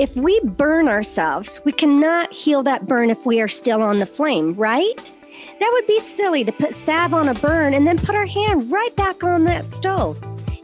[0.00, 4.06] If we burn ourselves, we cannot heal that burn if we are still on the
[4.06, 5.12] flame, right?
[5.58, 8.72] That would be silly to put salve on a burn and then put our hand
[8.72, 10.18] right back on that stove.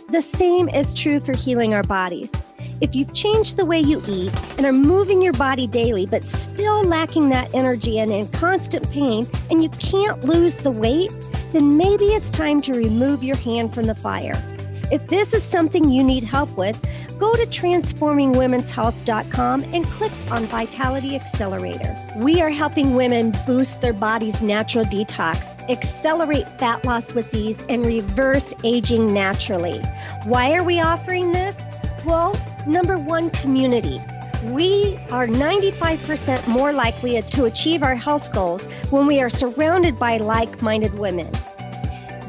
[0.08, 2.32] The same is true for healing our bodies.
[2.80, 6.82] If you've changed the way you eat and are moving your body daily, but still
[6.84, 11.12] lacking that energy and in constant pain, and you can't lose the weight,
[11.52, 14.55] then maybe it's time to remove your hand from the fire.
[14.92, 16.80] If this is something you need help with,
[17.18, 21.96] go to transformingwomenshealth.com and click on Vitality Accelerator.
[22.18, 27.84] We are helping women boost their body's natural detox, accelerate fat loss with ease, and
[27.84, 29.80] reverse aging naturally.
[30.24, 31.60] Why are we offering this?
[32.04, 34.00] Well, number one, community.
[34.44, 40.18] We are 95% more likely to achieve our health goals when we are surrounded by
[40.18, 41.32] like minded women.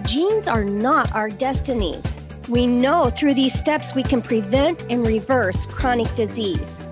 [0.04, 2.02] Genes are not our destiny.
[2.50, 6.88] We know through these steps we can prevent and reverse chronic disease.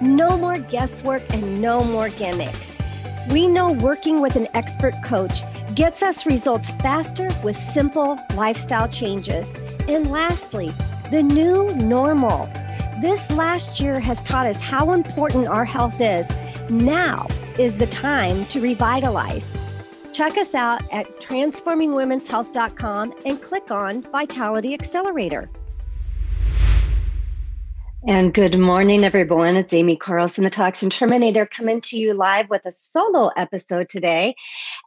[0.00, 2.74] No more guesswork and no more gimmicks.
[3.30, 5.42] We know working with an expert coach
[5.74, 9.54] gets us results faster with simple lifestyle changes.
[9.88, 10.70] And lastly,
[11.10, 12.46] the new normal.
[13.02, 16.32] This last year has taught us how important our health is.
[16.70, 17.26] Now
[17.58, 19.61] is the time to revitalize.
[20.12, 25.48] Check us out at transformingwomenshealth.com and click on Vitality Accelerator.
[28.06, 29.56] And good morning, everyone.
[29.56, 34.34] It's Aimee Carlson, the Toxin Terminator, coming to you live with a solo episode today.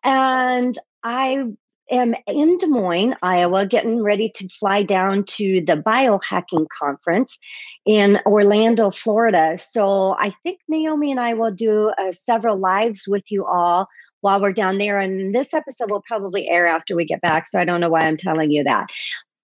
[0.04, 1.46] And I
[1.90, 7.40] am in Des Moines, Iowa, getting ready to fly down to the biohacking conference
[7.86, 9.58] in Orlando, Florida.
[9.58, 13.88] So I think Naomi and I will do uh, several lives with you all
[14.26, 15.00] while we're down there.
[15.00, 17.46] And this episode will probably air after we get back.
[17.46, 18.88] So I don't know why I'm telling you that.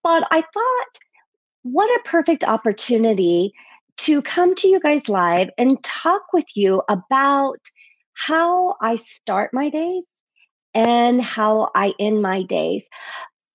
[0.03, 0.99] But I thought,
[1.61, 3.53] what a perfect opportunity
[3.97, 7.59] to come to you guys live and talk with you about
[8.13, 10.03] how I start my days
[10.73, 12.83] and how I end my days.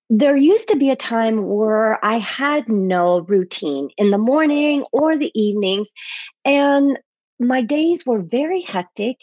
[0.09, 5.17] There used to be a time where I had no routine in the morning or
[5.17, 5.89] the evenings,
[6.45, 6.97] and
[7.39, 9.17] my days were very hectic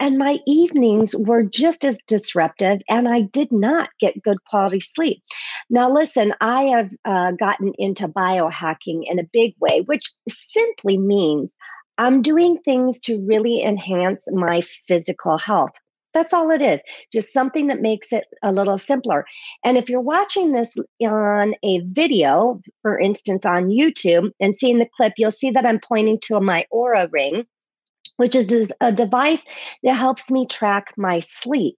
[0.00, 5.22] and my evenings were just as disruptive, and I did not get good quality sleep.
[5.70, 11.50] Now, listen, I have uh, gotten into biohacking in a big way, which simply means
[11.98, 15.72] I'm doing things to really enhance my physical health.
[16.14, 16.80] That's all it is,
[17.12, 19.26] just something that makes it a little simpler.
[19.62, 24.88] And if you're watching this on a video, for instance, on YouTube, and seeing the
[24.96, 27.44] clip, you'll see that I'm pointing to my Oura ring
[28.18, 29.44] which is a device
[29.82, 31.76] that helps me track my sleep.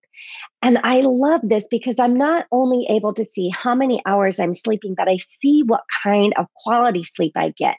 [0.62, 4.52] And I love this because I'm not only able to see how many hours I'm
[4.52, 7.76] sleeping, but I see what kind of quality sleep I get.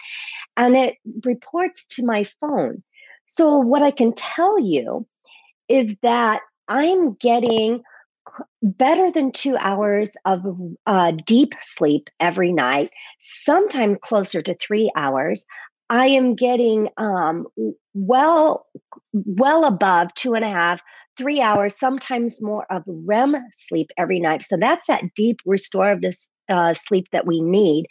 [0.57, 0.95] And it
[1.25, 2.83] reports to my phone.
[3.25, 5.07] So, what I can tell you
[5.69, 7.81] is that I'm getting
[8.61, 10.45] better than two hours of
[10.85, 15.45] uh, deep sleep every night, sometimes closer to three hours.
[15.91, 17.47] I am getting um,
[17.93, 18.65] well,
[19.11, 20.81] well above two and a half,
[21.17, 24.41] three hours, sometimes more of REM sleep every night.
[24.41, 26.13] So that's that deep restorative
[26.47, 27.87] uh, sleep that we need.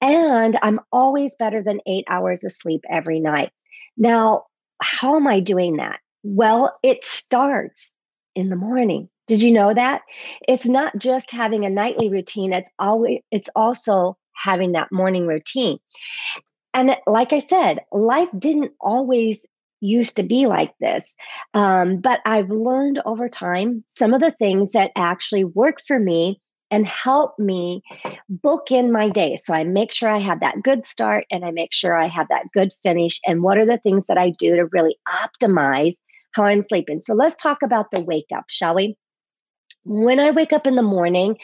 [0.00, 3.50] And I'm always better than eight hours of sleep every night.
[3.96, 4.44] Now,
[4.80, 5.98] how am I doing that?
[6.22, 7.90] Well, it starts
[8.36, 9.08] in the morning.
[9.26, 10.02] Did you know that?
[10.46, 15.78] It's not just having a nightly routine, it's always it's also having that morning routine.
[16.74, 19.46] And like I said, life didn't always
[19.80, 21.14] used to be like this.
[21.54, 26.40] Um, but I've learned over time some of the things that actually work for me
[26.70, 27.82] and help me
[28.28, 29.36] book in my day.
[29.36, 32.28] So I make sure I have that good start and I make sure I have
[32.28, 33.18] that good finish.
[33.26, 35.94] And what are the things that I do to really optimize
[36.32, 37.00] how I'm sleeping?
[37.00, 38.96] So let's talk about the wake up, shall we?
[39.84, 41.38] When I wake up in the morning,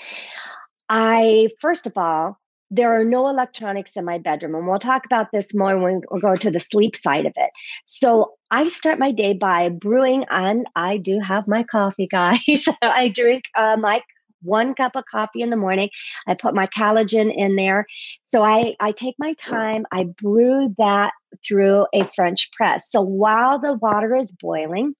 [0.89, 2.39] I, first of all,
[2.71, 4.55] there are no electronics in my bedroom.
[4.55, 7.51] And we'll talk about this more when we go to the sleep side of it.
[7.87, 12.65] So I start my day by brewing, and I do have my coffee, guys.
[12.83, 14.03] I drink uh, my
[14.43, 15.89] one cup of coffee in the morning.
[16.27, 17.87] I put my collagen in there.
[18.23, 21.13] So I, I take my time, I brew that
[21.47, 22.91] through a French press.
[22.91, 24.95] So while the water is boiling,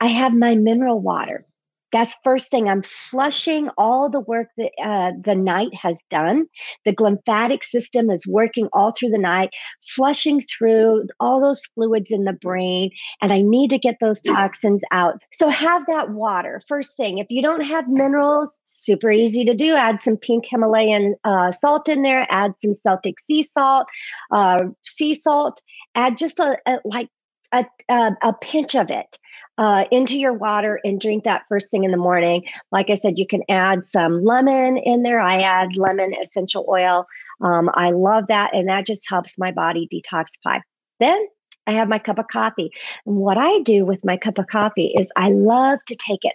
[0.00, 1.44] I have my mineral water
[1.94, 6.46] that's first thing i'm flushing all the work that uh, the night has done.
[6.84, 9.50] The glymphatic system is working all through the night
[9.82, 12.90] flushing through all those fluids in the brain
[13.22, 15.14] and i need to get those toxins out.
[15.32, 17.18] So have that water first thing.
[17.18, 19.74] If you don't have minerals super easy to do.
[19.74, 23.86] Add some pink himalayan uh, salt in there add some celtic sea salt
[24.32, 25.62] uh, sea salt.
[25.94, 27.08] Add just a, a like
[27.54, 29.18] a, a, a pinch of it
[29.58, 32.44] uh, into your water and drink that first thing in the morning.
[32.72, 35.20] Like I said, you can add some lemon in there.
[35.20, 37.06] I add lemon essential oil.
[37.40, 38.54] Um, I love that.
[38.54, 40.60] And that just helps my body detoxify.
[41.00, 41.26] Then
[41.66, 42.70] I have my cup of coffee.
[43.06, 46.34] And what I do with my cup of coffee is I love to take it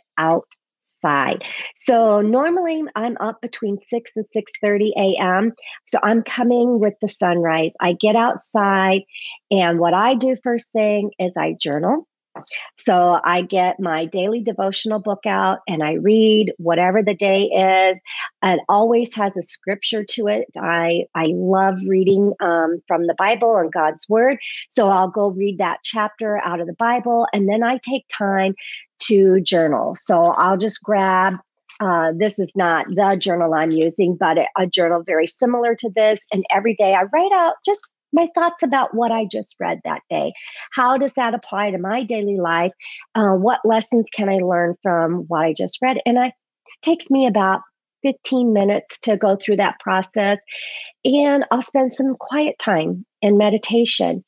[1.03, 1.43] outside.
[1.75, 5.53] So normally I'm up between 6 and 6:30 a.m.
[5.85, 7.73] So I'm coming with the sunrise.
[7.79, 9.03] I get outside
[9.51, 12.07] and what I do first thing is I journal.
[12.77, 17.99] So I get my daily devotional book out and I read whatever the day is.
[18.43, 20.45] It always has a scripture to it.
[20.57, 24.37] I I love reading um, from the Bible and God's Word.
[24.69, 28.55] So I'll go read that chapter out of the Bible, and then I take time
[29.03, 29.95] to journal.
[29.95, 31.35] So I'll just grab
[31.79, 35.89] uh, this is not the journal I'm using, but a, a, journal very similar to
[35.95, 36.19] this.
[36.33, 37.79] And every day I write out just
[38.13, 40.33] my thoughts about what I just read that day.
[40.71, 42.71] How does that apply to my daily life?
[43.15, 45.99] Uh, what lessons can I learn from what I just read?
[46.05, 46.33] And I, it
[46.81, 47.61] takes me about
[48.03, 50.39] 15 minutes to go through that process.
[51.05, 54.23] And I'll spend some quiet time in meditation,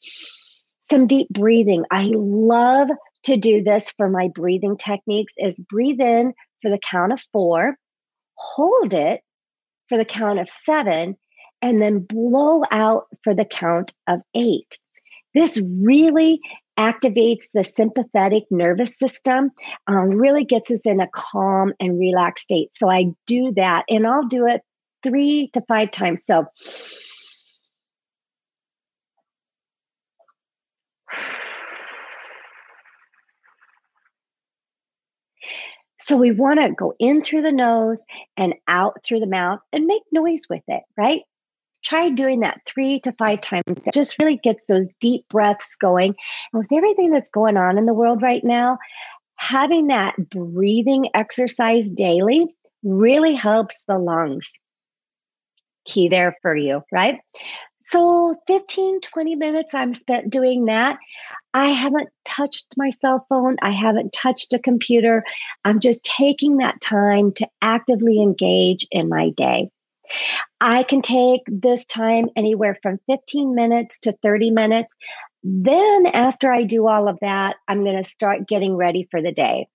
[0.79, 1.85] some deep breathing.
[1.91, 2.89] I love
[3.23, 7.75] to do this for my breathing techniques is breathe in for the count of four,
[8.35, 9.21] hold it
[9.89, 11.15] for the count of seven,
[11.61, 14.79] and then blow out for the count of eight.
[15.33, 16.39] This really
[16.77, 19.51] activates the sympathetic nervous system,
[19.87, 22.69] um, really gets us in a calm and relaxed state.
[22.73, 24.61] So I do that and I'll do it
[25.03, 26.25] three to five times.
[26.25, 26.45] So
[36.01, 38.03] So we want to go in through the nose
[38.35, 41.21] and out through the mouth and make noise with it, right?
[41.83, 43.63] Try doing that three to five times.
[43.67, 46.15] It just really gets those deep breaths going.
[46.53, 48.77] And with everything that's going on in the world right now,
[49.35, 54.51] having that breathing exercise daily really helps the lungs.
[55.85, 57.19] Key there for you, right?
[57.79, 60.99] So 15, 20 minutes I'm spent doing that.
[61.53, 63.57] I haven't touched my cell phone.
[63.61, 65.23] I haven't touched a computer.
[65.65, 69.69] I'm just taking that time to actively engage in my day.
[70.59, 74.93] I can take this time anywhere from 15 minutes to 30 minutes.
[75.43, 79.31] Then, after I do all of that, I'm going to start getting ready for the
[79.31, 79.67] day.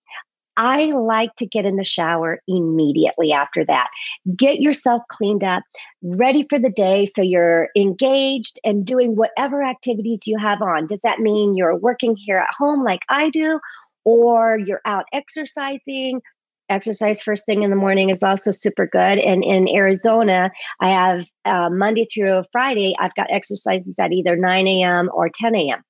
[0.57, 3.89] I like to get in the shower immediately after that.
[4.35, 5.63] Get yourself cleaned up,
[6.03, 10.87] ready for the day so you're engaged and doing whatever activities you have on.
[10.87, 13.61] Does that mean you're working here at home like I do?
[14.05, 16.23] Or you're out exercising,
[16.69, 19.19] exercise first thing in the morning is also super good.
[19.19, 24.69] And in Arizona, I have uh, Monday through Friday, I've got exercises at either 9
[24.69, 25.11] a.m.
[25.13, 25.83] or 10 a.m.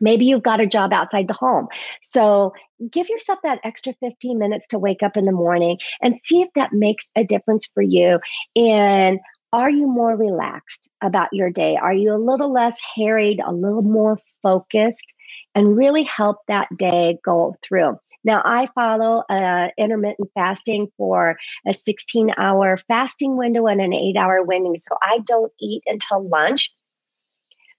[0.00, 1.68] Maybe you've got a job outside the home.
[2.02, 2.52] So
[2.90, 6.48] give yourself that extra 15 minutes to wake up in the morning and see if
[6.56, 8.18] that makes a difference for you.
[8.56, 9.20] And
[9.52, 11.76] are you more relaxed about your day?
[11.76, 15.14] Are you a little less harried, a little more focused?
[15.54, 17.98] and really help that day go through.
[18.24, 24.16] Now, I follow uh, intermittent fasting for a 16 hour fasting window and an eight
[24.16, 24.72] hour window.
[24.76, 26.72] So I don't eat until lunch.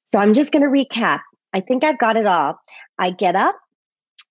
[0.05, 1.21] So I'm just going to recap.
[1.53, 2.59] I think I've got it all.
[2.99, 3.55] I get up,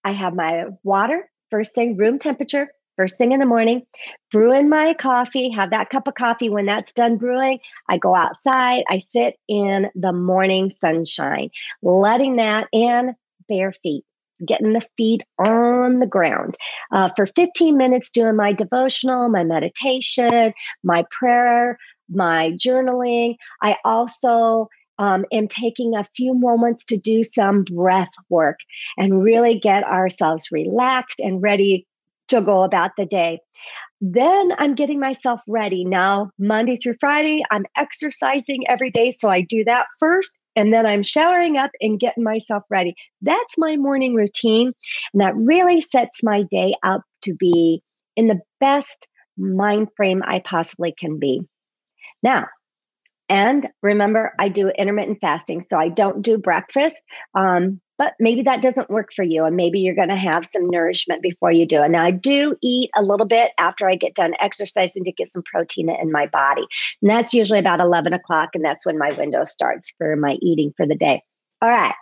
[0.05, 3.83] I have my water, first thing, room temperature, first thing in the morning,
[4.31, 6.49] brew in my coffee, have that cup of coffee.
[6.49, 7.59] When that's done brewing,
[7.89, 11.51] I go outside, I sit in the morning sunshine,
[11.83, 13.15] letting that in
[13.49, 14.05] bare feet
[14.47, 16.57] getting the feet on the ground
[16.93, 24.69] uh, for 15 minutes doing my devotional my meditation my prayer my journaling i also
[24.99, 28.59] um, am taking a few moments to do some breath work
[28.97, 31.87] and really get ourselves relaxed and ready
[32.29, 33.41] to go about the day.
[34.01, 35.85] Then I'm getting myself ready.
[35.85, 39.11] Now, Monday through Friday, I'm exercising every day.
[39.11, 42.95] So I do that first and then I'm showering up and getting myself ready.
[43.21, 44.73] That's my morning routine.
[45.13, 47.83] And that really sets my day up to be
[48.17, 51.43] in the best mind frame I possibly can be.
[52.23, 52.47] Now,
[53.29, 56.97] and remember, I do intermittent fasting, so I don't do breakfast.
[57.35, 60.69] Um, but maybe that doesn't work for you, and maybe you're going to have some
[60.69, 64.15] nourishment before you do and Now, I do eat a little bit after I get
[64.15, 66.67] done exercising to get some protein in my body,
[67.01, 70.73] and that's usually about 11 o'clock, and that's when my window starts for my eating
[70.77, 71.23] for the day.
[71.61, 71.95] All right,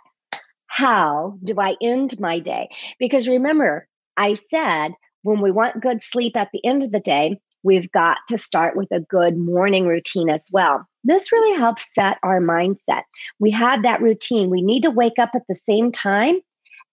[0.67, 2.69] how do I end my day?
[2.97, 4.93] Because remember, I said
[5.23, 8.75] when we want good sleep at the end of the day, we've got to start
[8.75, 10.85] with a good morning routine as well.
[11.03, 13.03] This really helps set our mindset.
[13.39, 14.49] We have that routine.
[14.49, 16.39] We need to wake up at the same time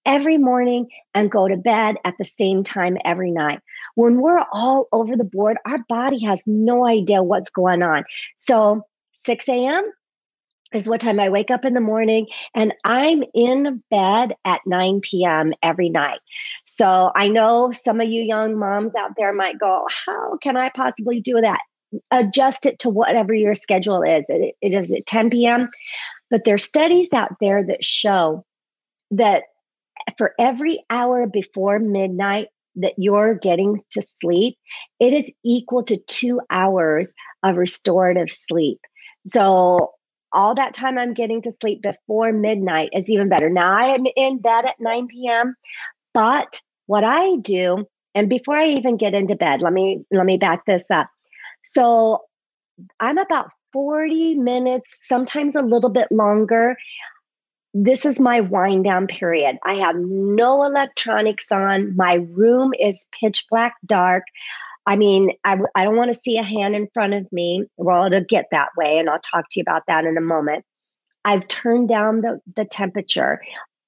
[0.06, 3.60] every morning and go to bed at the same time every night.
[3.94, 8.04] When we're all over the board, our body has no idea what's going on.
[8.36, 8.82] So,
[9.12, 9.90] 6 a.m.,
[10.74, 15.00] is what time I wake up in the morning and I'm in bed at 9
[15.00, 15.52] p.m.
[15.62, 16.20] every night.
[16.66, 20.70] So I know some of you young moms out there might go, How can I
[20.70, 21.60] possibly do that?
[22.10, 24.26] Adjust it to whatever your schedule is.
[24.28, 25.70] It, it is at 10 p.m.
[26.30, 28.44] But there's studies out there that show
[29.10, 29.44] that
[30.18, 34.56] for every hour before midnight that you're getting to sleep,
[35.00, 38.78] it is equal to two hours of restorative sleep.
[39.26, 39.92] So
[40.32, 43.50] all that time I'm getting to sleep before midnight is even better.
[43.50, 45.54] Now I am in bed at 9 p.m.,
[46.14, 50.38] but what I do, and before I even get into bed, let me let me
[50.38, 51.08] back this up.
[51.62, 52.22] So
[53.00, 56.76] I'm about 40 minutes, sometimes a little bit longer.
[57.74, 59.58] This is my wind down period.
[59.64, 61.94] I have no electronics on.
[61.96, 64.24] My room is pitch black dark.
[64.88, 67.64] I mean, I, I don't want to see a hand in front of me.
[67.76, 70.64] Well, it'll get that way, and I'll talk to you about that in a moment.
[71.26, 73.38] I've turned down the, the temperature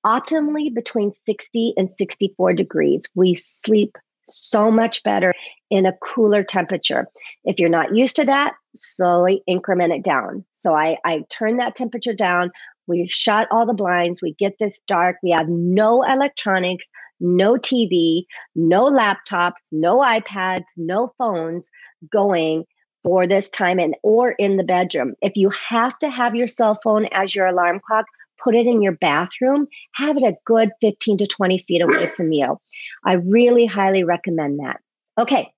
[0.04, 3.08] optimally between 60 and 64 degrees.
[3.14, 5.32] We sleep so much better
[5.70, 7.06] in a cooler temperature.
[7.44, 10.44] If you're not used to that, slowly increment it down.
[10.52, 12.50] So I, I turn that temperature down.
[12.86, 14.20] We shut all the blinds.
[14.20, 15.16] We get this dark.
[15.22, 16.90] We have no electronics,
[17.20, 18.24] no TV,
[18.54, 21.70] no laptops, no iPads, no phones
[22.10, 22.64] going
[23.02, 25.14] for this time and or in the bedroom.
[25.22, 28.06] If you have to have your cell phone as your alarm clock,
[28.42, 32.32] put it in your bathroom, have it a good 15 to 20 feet away from
[32.32, 32.58] you.
[33.04, 34.80] I really highly recommend that.
[35.18, 35.52] Okay,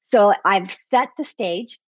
[0.00, 1.78] so I've set the stage.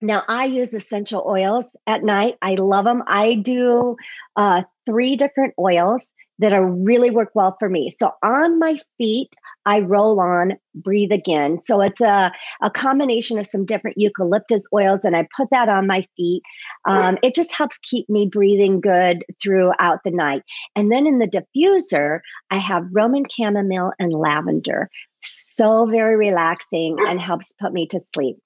[0.00, 2.36] Now I use essential oils at night.
[2.40, 3.02] I love them.
[3.06, 3.96] I do
[4.36, 7.90] uh, three different oils that are really work well for me.
[7.90, 9.34] So on my feet,
[9.66, 11.58] I roll on Breathe Again.
[11.58, 15.86] So it's a, a combination of some different eucalyptus oils, and I put that on
[15.86, 16.42] my feet.
[16.86, 20.42] Um, it just helps keep me breathing good throughout the night.
[20.74, 24.88] And then in the diffuser, I have Roman chamomile and lavender.
[25.20, 28.38] So very relaxing and helps put me to sleep.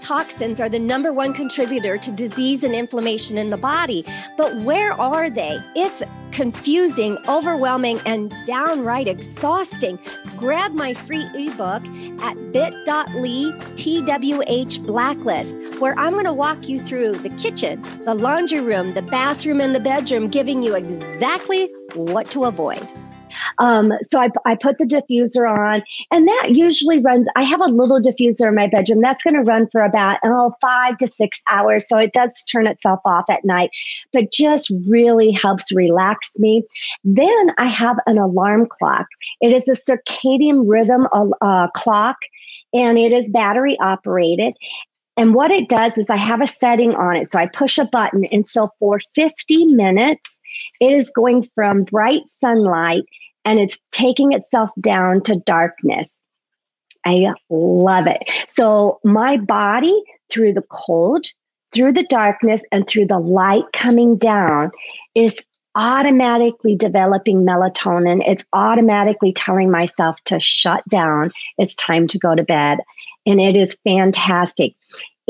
[0.00, 4.04] Toxins are the number one contributor to disease and inflammation in the body.
[4.36, 5.62] But where are they?
[5.76, 9.98] It's confusing, overwhelming, and downright exhausting.
[10.36, 11.84] Grab my free ebook
[12.22, 18.60] at bit.ly TWH Blacklist, where I'm going to walk you through the kitchen, the laundry
[18.60, 22.86] room, the bathroom, and the bedroom, giving you exactly what to avoid.
[23.58, 27.28] Um, so I, I put the diffuser on, and that usually runs.
[27.36, 30.52] I have a little diffuser in my bedroom that's going to run for about oh
[30.60, 31.88] five to six hours.
[31.88, 33.70] So it does turn itself off at night,
[34.12, 36.64] but just really helps relax me.
[37.04, 39.06] Then I have an alarm clock.
[39.40, 41.06] It is a circadian rhythm
[41.40, 42.16] uh, clock
[42.72, 44.54] and it is battery operated.
[45.16, 47.26] And what it does is I have a setting on it.
[47.26, 48.24] So I push a button.
[48.26, 50.39] And so for 50 minutes,
[50.80, 53.04] it is going from bright sunlight
[53.44, 56.16] and it's taking itself down to darkness.
[57.04, 58.22] I love it.
[58.48, 61.26] So my body, through the cold,
[61.72, 64.70] through the darkness, and through the light coming down,
[65.14, 65.44] is
[65.76, 68.22] automatically developing melatonin.
[68.26, 71.30] It's automatically telling myself to shut down.
[71.58, 72.78] It's time to go to bed.
[73.24, 74.74] And it is fantastic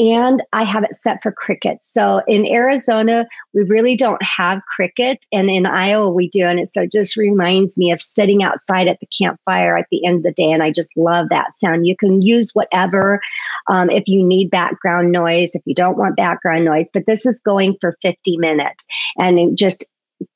[0.01, 1.93] and I have it set for crickets.
[1.93, 6.47] So in Arizona, we really don't have crickets, and in Iowa, we do.
[6.47, 10.07] And it so it just reminds me of sitting outside at the campfire at the
[10.07, 11.87] end of the day, and I just love that sound.
[11.87, 13.21] You can use whatever
[13.67, 17.39] um, if you need background noise, if you don't want background noise, but this is
[17.41, 18.87] going for 50 minutes,
[19.19, 19.85] and just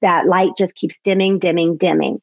[0.03, 2.21] that light just keeps dimming, dimming, dimming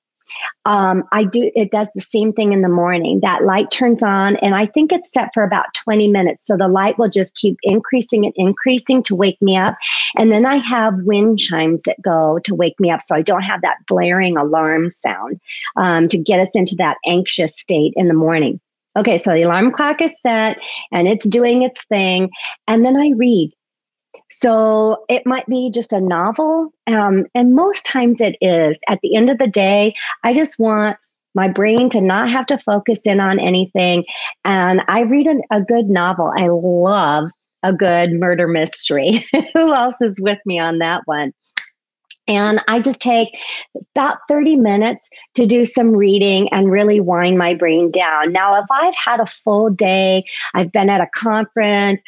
[0.65, 3.19] um, I do, it does the same thing in the morning.
[3.21, 6.45] That light turns on, and I think it's set for about 20 minutes.
[6.45, 9.75] So the light will just keep increasing and increasing to wake me up.
[10.17, 13.01] And then I have wind chimes that go to wake me up.
[13.01, 15.39] So I don't have that blaring alarm sound
[15.77, 18.59] um, to get us into that anxious state in the morning.
[18.97, 20.57] Okay, so the alarm clock is set
[20.91, 22.29] and it's doing its thing.
[22.67, 23.51] And then I read.
[24.31, 26.73] So it might be just a novel.
[26.87, 28.79] Um, and most times it is.
[28.89, 30.97] At the end of the day, I just want
[31.35, 34.05] my brain to not have to focus in on anything.
[34.43, 36.31] And I read a, a good novel.
[36.35, 37.29] I love
[37.63, 39.23] a good murder mystery.
[39.53, 41.33] Who else is with me on that one?
[42.31, 43.37] And I just take
[43.93, 48.31] about 30 minutes to do some reading and really wind my brain down.
[48.31, 50.23] Now, if I've had a full day,
[50.53, 52.01] I've been at a conference,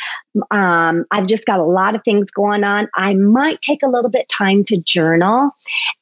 [0.49, 4.09] um, I've just got a lot of things going on, I might take a little
[4.09, 5.51] bit time to journal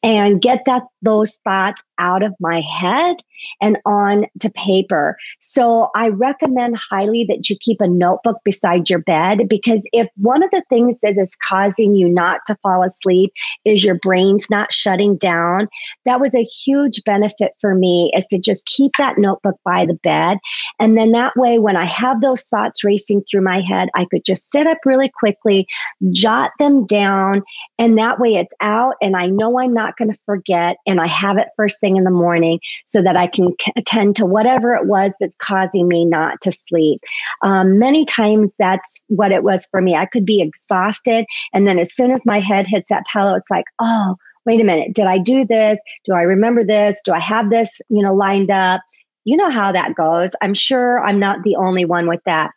[0.04, 3.18] and get that those thoughts out of my head
[3.62, 5.17] and on to paper.
[5.39, 10.43] So I recommend highly that you keep a notebook beside your bed because if one
[10.43, 13.31] of the things that is causing you not to fall asleep
[13.65, 15.67] is your brain's not shutting down,
[16.05, 20.00] that was a huge benefit for me is to just keep that notebook by the
[20.03, 20.38] bed.
[20.79, 24.25] And then that way, when I have those thoughts racing through my head, I could
[24.25, 25.67] just sit up really quickly,
[26.12, 27.43] jot them down,
[27.77, 31.07] and that way it's out and I know I'm not going to forget and I
[31.07, 34.88] have it first thing in the morning so that I can attend to whatever it
[34.88, 37.00] was that's causing me not to sleep.
[37.44, 39.96] Um, many times that's what it was for me.
[39.96, 41.26] I could be exhausted.
[41.54, 44.64] And then as soon as my head hits that pillow, it's like, oh, wait a
[44.64, 44.94] minute.
[44.94, 45.82] Did I do this?
[46.06, 47.02] Do I remember this?
[47.04, 48.82] Do I have this, you know, lined up?
[49.24, 50.36] You know how that goes.
[50.42, 52.52] I'm sure I'm not the only one with that.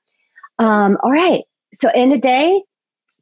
[0.59, 1.43] Um, all right.
[1.75, 2.63] So, in a day,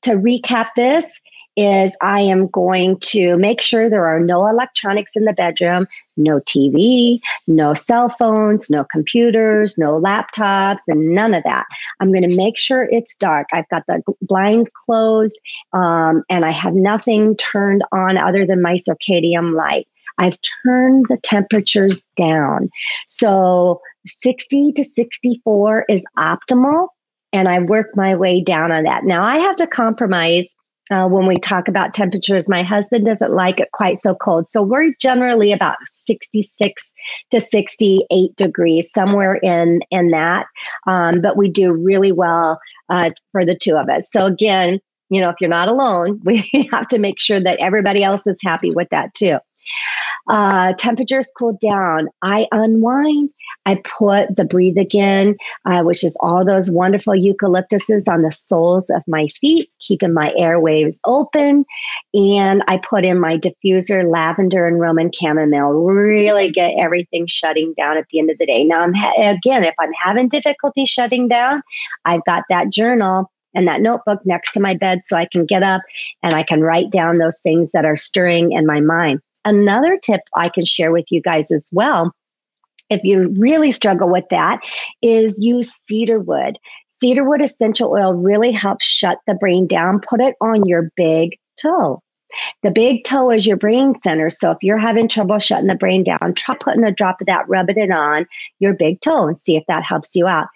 [0.02, 1.18] to recap this,
[1.56, 6.40] is I am going to make sure there are no electronics in the bedroom, no
[6.40, 11.66] TV, no cell phones, no computers, no laptops, and none of that.
[12.00, 13.48] I'm going to make sure it's dark.
[13.52, 15.38] I've got the blinds closed
[15.72, 19.86] um, and I have nothing turned on other than my circadian light.
[20.18, 22.70] I've turned the temperatures down.
[23.08, 26.88] So 60 to 64 is optimal
[27.32, 29.04] and I work my way down on that.
[29.04, 30.54] Now I have to compromise
[30.90, 32.48] uh, when we talk about temperatures.
[32.48, 34.48] My husband doesn't like it quite so cold.
[34.48, 36.94] So we're generally about 66
[37.30, 40.46] to 68 degrees, somewhere in, in that.
[40.86, 44.10] Um, but we do really well uh, for the two of us.
[44.10, 48.02] So again, you know, if you're not alone, we have to make sure that everybody
[48.02, 49.38] else is happy with that too.
[50.28, 52.08] Uh, temperatures cool down.
[52.22, 53.30] I unwind.
[53.64, 58.90] I put the Breathe Again, uh, which is all those wonderful eucalyptuses on the soles
[58.90, 61.64] of my feet, keeping my airwaves open.
[62.12, 67.96] And I put in my diffuser, lavender and Roman chamomile, really get everything shutting down
[67.96, 68.64] at the end of the day.
[68.64, 71.62] Now, I'm ha- again, if I'm having difficulty shutting down,
[72.04, 75.62] I've got that journal and that notebook next to my bed so I can get
[75.62, 75.82] up
[76.22, 79.20] and I can write down those things that are stirring in my mind.
[79.44, 82.12] Another tip I can share with you guys as well,
[82.90, 84.60] if you really struggle with that,
[85.02, 86.58] is use cedar wood.
[86.88, 90.00] Cedarwood essential oil really helps shut the brain down.
[90.08, 92.00] Put it on your big toe.
[92.62, 94.30] The big toe is your brain center.
[94.30, 97.48] So if you're having trouble shutting the brain down, try putting a drop of that,
[97.48, 98.26] rubbing it on
[98.58, 100.46] your big toe and see if that helps you out.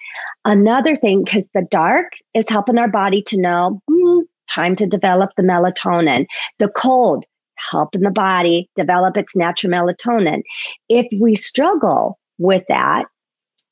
[0.44, 5.30] Another thing, because the dark is helping our body to know hmm, time to develop
[5.36, 6.26] the melatonin.
[6.58, 7.24] The cold,
[7.56, 10.42] helping the body develop its natural melatonin.
[10.88, 13.04] If we struggle with that,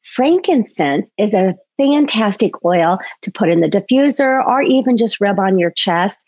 [0.02, 5.58] frankincense is a fantastic oil to put in the diffuser or even just rub on
[5.58, 6.24] your chest.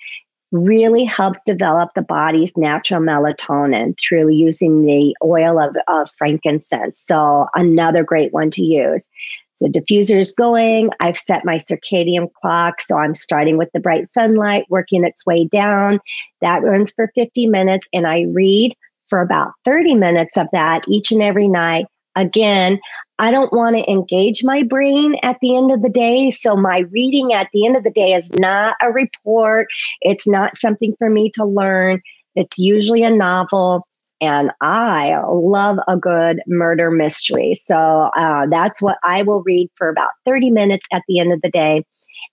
[0.52, 7.02] Really helps develop the body's natural melatonin through using the oil of, of frankincense.
[7.04, 9.08] So, another great one to use.
[9.56, 10.90] So diffuser is going.
[11.00, 12.80] I've set my circadian clock.
[12.80, 15.98] So I'm starting with the bright sunlight, working its way down.
[16.40, 17.88] That runs for 50 minutes.
[17.92, 18.74] And I read
[19.08, 21.86] for about 30 minutes of that each and every night.
[22.16, 22.78] Again,
[23.18, 26.30] I don't want to engage my brain at the end of the day.
[26.30, 29.68] So my reading at the end of the day is not a report.
[30.02, 32.02] It's not something for me to learn.
[32.34, 33.86] It's usually a novel
[34.20, 37.54] and I love a good murder mystery.
[37.54, 37.76] So
[38.16, 41.50] uh, that's what I will read for about 30 minutes at the end of the
[41.50, 41.84] day.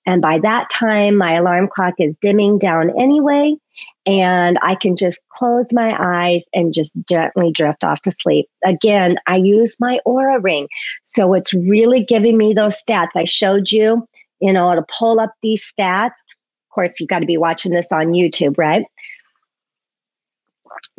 [0.05, 3.55] And by that time, my alarm clock is dimming down anyway,
[4.05, 8.47] and I can just close my eyes and just gently drift off to sleep.
[8.65, 10.67] Again, I use my Oura ring.
[11.03, 13.11] So it's really giving me those stats.
[13.15, 14.05] I showed you,
[14.41, 16.07] you know, to pull up these stats.
[16.07, 18.85] Of course, you've got to be watching this on YouTube, right?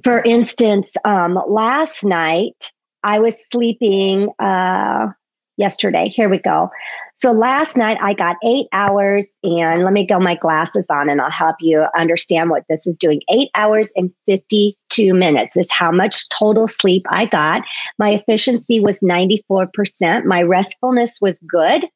[0.05, 2.71] For instance, um, last night
[3.03, 5.09] I was sleeping uh,
[5.57, 6.09] yesterday.
[6.09, 6.71] Here we go.
[7.15, 11.21] So last night I got eight hours, and let me go my glasses on and
[11.21, 13.23] I'll help you understand what this is doing.
[13.33, 17.63] Eight hours and 52 minutes is how much total sleep I got.
[17.99, 20.25] My efficiency was 94%.
[20.25, 21.87] My restfulness was good.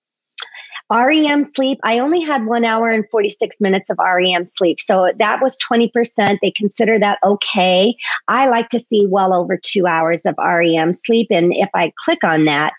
[0.90, 4.80] REM sleep, I only had one hour and 46 minutes of REM sleep.
[4.80, 6.38] So that was 20%.
[6.40, 7.94] They consider that okay.
[8.28, 11.28] I like to see well over two hours of REM sleep.
[11.30, 12.72] And if I click on that,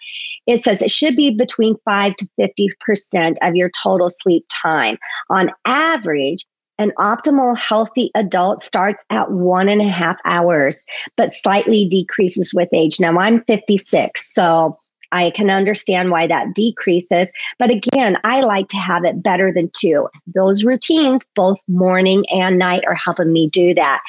[0.47, 4.97] it says it should be between 5 to 50% of your total sleep time.
[5.29, 6.45] On average,
[6.79, 10.85] an optimal healthy adult starts at one and a half hours,
[11.17, 12.99] but slightly decreases with age.
[12.99, 14.77] Now I'm 56, so
[15.11, 17.29] I can understand why that decreases.
[17.57, 20.07] But again, I like to have it better than two.
[20.27, 24.01] Those routines, both morning and night, are helping me do that.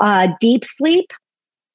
[0.00, 1.12] Uh, deep sleep,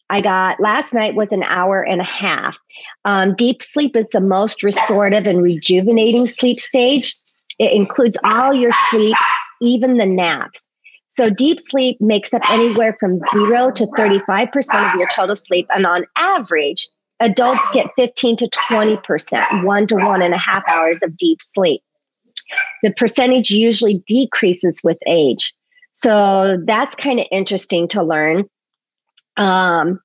[0.10, 2.58] I got last night was an hour and a half.
[3.06, 7.16] Um, deep sleep is the most restorative and rejuvenating sleep stage.
[7.60, 9.16] It includes all your sleep,
[9.62, 10.68] even the naps.
[11.08, 15.68] So deep sleep makes up anywhere from zero to 35% of your total sleep.
[15.74, 16.88] And on average,
[17.20, 21.82] adults get 15 to 20%, one to one and a half hours of deep sleep.
[22.84, 25.54] The percentage usually decreases with age.
[25.94, 28.46] So that's kind of interesting to learn.
[29.38, 30.00] Um,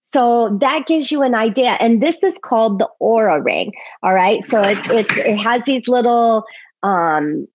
[0.00, 1.76] so that gives you an idea.
[1.80, 3.72] And this is called the Oura ring.
[4.02, 4.40] All right.
[4.42, 6.44] So it's, it's it has these little
[6.82, 7.48] um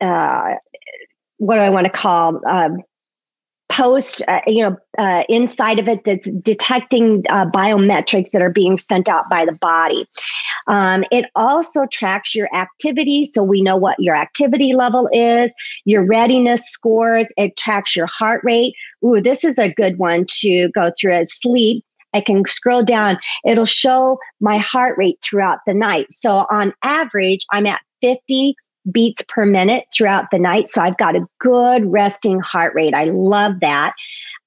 [0.00, 0.54] uh
[1.36, 2.78] what do I want to call um
[3.68, 8.78] post, uh, you know, uh, inside of it that's detecting uh, biometrics that are being
[8.78, 10.06] sent out by the body.
[10.66, 15.52] Um, it also tracks your activity, so we know what your activity level is,
[15.84, 17.28] your readiness scores.
[17.36, 18.74] It tracks your heart rate.
[19.04, 21.84] Ooh, this is a good one to go through as sleep.
[22.14, 23.18] I can scroll down.
[23.44, 26.06] It'll show my heart rate throughout the night.
[26.10, 28.54] So on average, I'm at 50
[28.90, 30.68] beats per minute throughout the night.
[30.68, 32.94] So I've got a good resting heart rate.
[32.94, 33.94] I love that.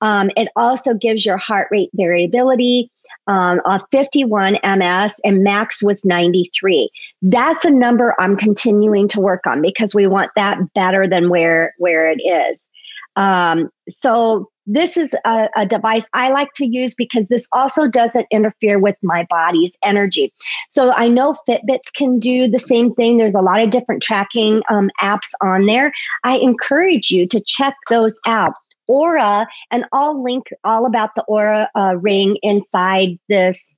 [0.01, 2.89] Um, it also gives your heart rate variability
[3.27, 6.89] um, of 51 ms and max was 93
[7.21, 11.73] that's a number i'm continuing to work on because we want that better than where
[11.77, 12.67] where it is
[13.15, 18.27] um, so this is a, a, device I like to use because this also doesn't
[18.31, 20.31] interfere with my body's energy.
[20.69, 23.17] So I know Fitbits can do the same thing.
[23.17, 25.91] There's a lot of different tracking um, apps on there.
[26.23, 28.53] I encourage you to check those out.
[28.89, 33.77] Oura, and I'll link all about the Oura uh, ring inside this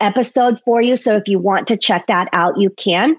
[0.00, 0.96] episode for you.
[0.96, 3.16] So if you want to check that out, you can.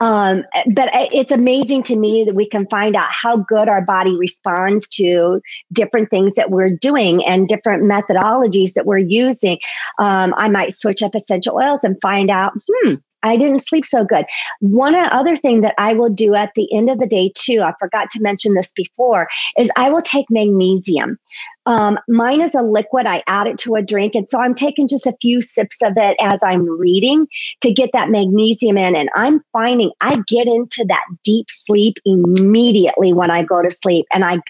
[0.00, 4.16] Um, but it's amazing to me that we can find out how good our body
[4.18, 5.40] responds to
[5.72, 9.58] different things that we're doing and different methodologies that we're using.
[9.98, 14.04] Um, I might switch up essential oils and find out, hmm, I didn't sleep so
[14.04, 14.24] good.
[14.60, 17.72] One other thing that I will do at the end of the day, too, I
[17.78, 21.18] forgot to mention this before, is I will take magnesium.
[21.66, 23.06] Um, mine is a liquid.
[23.06, 24.14] I add it to a drink.
[24.14, 27.26] And so I'm taking just a few sips of it as I'm reading
[27.60, 28.96] to get that magnesium in.
[28.96, 34.06] And I'm finding I get into that deep sleep immediately when I go to sleep.
[34.12, 34.40] And I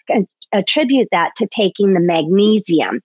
[0.52, 3.00] attribute that to taking the magnesium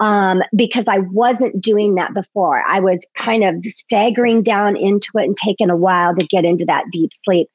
[0.00, 2.62] um, because I wasn't doing that before.
[2.66, 6.64] I was kind of staggering down into it and taking a while to get into
[6.66, 7.48] that deep sleep.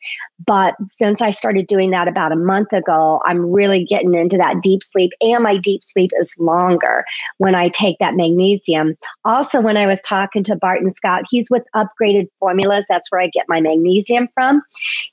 [0.46, 4.62] But since I started doing that about a month ago, I'm really getting into that
[4.62, 7.06] deep sleep, and my deep sleep is longer
[7.38, 8.96] when I take that magnesium.
[9.26, 12.86] Also, when I was talking to Barton Scott, he's with Upgraded Formulas.
[12.90, 14.62] That's where I get my magnesium from.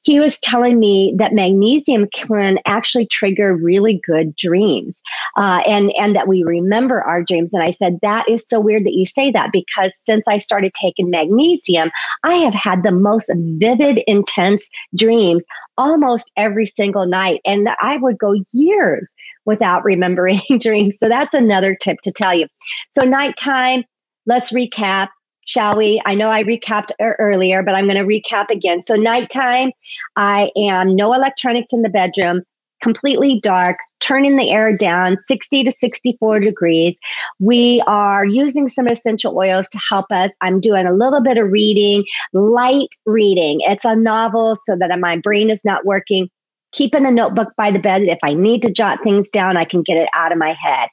[0.02, 5.00] He was telling me that magnesium can actually trigger really good good dreams.
[5.36, 7.52] Uh, and and that we remember our dreams.
[7.52, 10.72] And i said that is so weird that you say that because since i started
[10.74, 11.90] taking magnesium
[12.24, 15.44] i have had the most vivid intense dreams
[15.78, 17.40] almost every single night.
[17.44, 20.98] And i would go years without remembering dreams.
[20.98, 22.46] So that's another tip to tell you.
[22.90, 23.84] So nighttime
[24.26, 25.08] let's recap
[25.46, 26.02] shall we?
[26.04, 28.82] I know I recapped earlier, but I'm going to recap again.
[28.82, 29.70] So, nighttime,
[30.16, 32.42] I am no electronics in the bedroom,
[32.82, 36.98] completely dark, turning the air down 60 to 64 degrees.
[37.38, 40.32] We are using some essential oils to help us.
[40.40, 43.60] I'm doing a little bit of reading, light reading.
[43.62, 46.28] It's a novel so that my brain is not working.
[46.72, 48.02] Keeping a notebook by the bed.
[48.02, 50.88] If I need to jot things down, I can get it out of my head.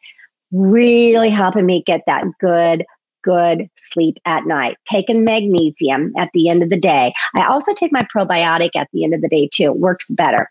[0.52, 2.86] Really helping me get that good
[3.24, 4.78] good sleep at night.
[4.86, 7.14] Taking magnesium at the end of the day.
[7.36, 9.64] I also take my probiotic at the end of the day too.
[9.64, 10.50] It works better.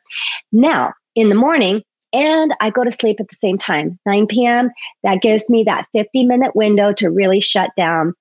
[0.50, 1.82] Now, in the morning,
[2.12, 4.70] and I go to sleep at the same time, 9 p.m.
[5.02, 8.14] That gives me that 50 minute window to really shut down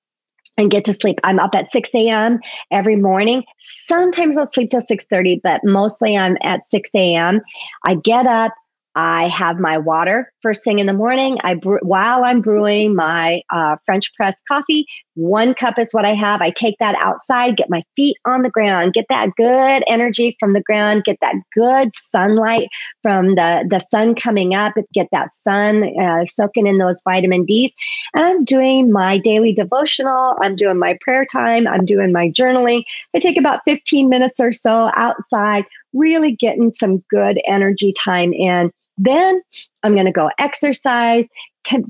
[0.58, 1.18] and get to sleep.
[1.24, 2.38] I'm up at 6 a.m.
[2.70, 3.44] every morning.
[3.58, 7.40] Sometimes I'll sleep till 6:30, but mostly I'm at 6 a.m.
[7.84, 8.52] I get up,
[8.94, 11.38] I have my water first thing in the morning.
[11.42, 16.14] I brew, while I'm brewing my uh, French press coffee, one cup is what I
[16.14, 16.42] have.
[16.42, 20.52] I take that outside, get my feet on the ground, get that good energy from
[20.52, 22.68] the ground, get that good sunlight
[23.02, 27.72] from the the sun coming up, get that sun uh, soaking in those vitamin D's.
[28.14, 30.36] And I'm doing my daily devotional.
[30.42, 31.66] I'm doing my prayer time.
[31.66, 32.84] I'm doing my journaling.
[33.14, 38.70] I take about 15 minutes or so outside, really getting some good energy time in
[38.98, 39.40] then
[39.82, 41.28] I'm going to go exercise,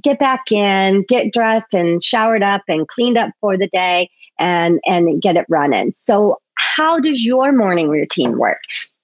[0.03, 4.81] get back in, get dressed and showered up and cleaned up for the day and
[4.87, 5.93] and get it running.
[5.93, 8.59] So how does your morning routine work?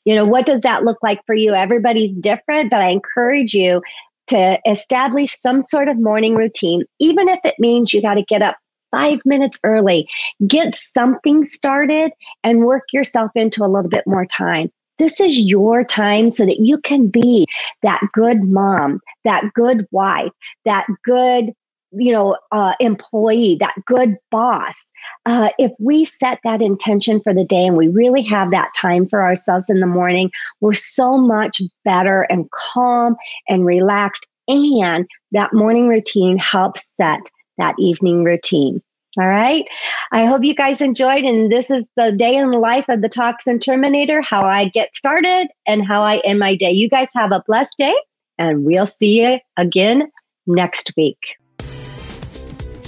[0.05, 1.55] You know, what does that look like for you?
[1.55, 3.83] Everybody's different, but I encourage you
[4.29, 8.43] to establish some sort of morning routine, even if it means you got to get
[8.43, 8.57] up
[8.91, 10.09] five minutes early.
[10.47, 14.71] Get something started and work yourself into a little bit more time.
[14.99, 17.47] This is your time so that you can be
[17.83, 20.33] that good mom, that good wife,
[20.65, 21.53] that good
[21.93, 24.77] you know uh, employee that good boss.
[25.25, 29.09] Uh, if we set that intention for the day and we really have that time
[29.09, 30.31] for ourselves in the morning
[30.61, 33.17] we're so much better and calm
[33.49, 38.83] and relaxed and that morning routine helps set that evening routine
[39.19, 39.65] all right.
[40.13, 41.25] I hope you guys enjoyed.
[41.25, 44.95] And this is the day in the life of the Toxin Terminator, how I get
[44.95, 46.71] started and how I end my day.
[46.71, 47.95] You guys have a blessed day,
[48.39, 50.11] and we'll see you again
[50.47, 51.19] next week.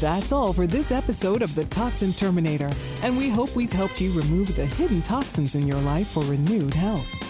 [0.00, 2.70] That's all for this episode of the Toxin Terminator,
[3.02, 6.72] and we hope we've helped you remove the hidden toxins in your life for renewed
[6.72, 7.29] health.